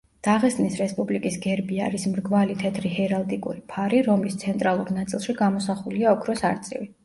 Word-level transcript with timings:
დაღესტნის 0.25 0.77
რესპუბლიკის 0.79 1.37
გერბი 1.43 1.77
არის 1.89 2.07
მრგვალი 2.15 2.57
თეთრი 2.63 2.93
ჰერალდიკური 2.95 3.63
ფარი, 3.75 4.03
რომლის 4.11 4.41
ცენტრალურ 4.47 4.93
ნაწილში 4.99 5.41
გამოსახულია 5.47 6.19
ოქროს 6.19 6.47
არწივი. 6.55 6.95